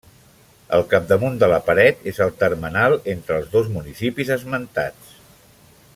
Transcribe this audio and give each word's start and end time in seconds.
El 0.77 0.85
capdamunt 0.93 1.35
de 1.43 1.49
la 1.51 1.59
paret 1.67 2.01
és 2.13 2.21
el 2.27 2.33
termenal 2.45 2.97
entre 3.15 3.37
els 3.43 3.53
dos 3.57 3.71
municipis 3.77 4.35
esmentats. 4.41 5.17